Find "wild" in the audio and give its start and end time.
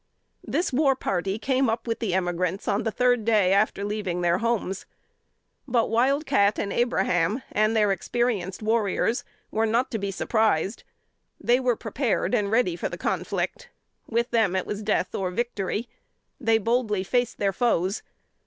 5.91-6.25